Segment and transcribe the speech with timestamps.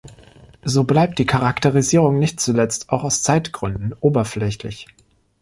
[0.63, 4.87] So bleibt die Charakterisierung nicht zuletzt auch aus Zeitgründen oberflächlich.